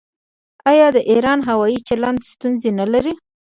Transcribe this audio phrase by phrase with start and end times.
[0.71, 3.13] آیا د ایران هوايي چلند ستونزې نلري؟